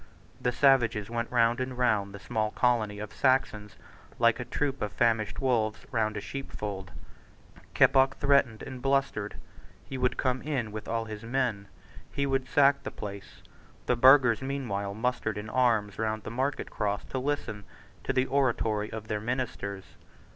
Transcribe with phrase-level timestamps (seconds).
[0.41, 3.75] The savages went round and round the small colony of Saxons
[4.17, 6.89] like a troop of famished wolves round a sheepfold.
[7.75, 9.35] Keppoch threatened and blustered.
[9.85, 11.67] He would come in with all his men.
[12.11, 13.43] He would sack the place.
[13.85, 17.63] The burghers meanwhile mustered in arms round the market cross to listen
[18.03, 19.83] to the oratory of their ministers.